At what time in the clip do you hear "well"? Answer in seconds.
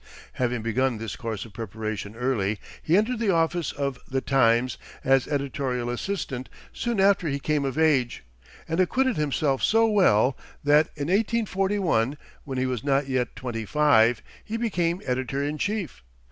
9.85-10.35